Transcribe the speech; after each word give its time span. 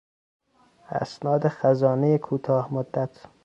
اسناد 1.01 1.47
خزانهی 1.47 2.17
کوتاه 2.17 2.73
مدت 2.73 3.23